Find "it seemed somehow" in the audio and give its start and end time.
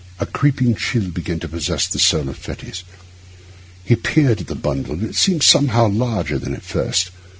5.07-5.89